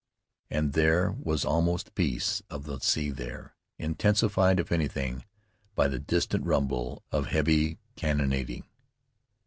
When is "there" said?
0.73-1.11, 3.11-3.53